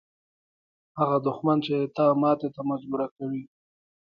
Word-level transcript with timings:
هغه 0.99 1.17
دښمن 1.25 1.57
چې 1.65 1.75
تا 1.95 2.05
ماتې 2.21 2.47
ته 2.55 2.61
مجبوره 2.71 3.07
کوي. 3.15 3.43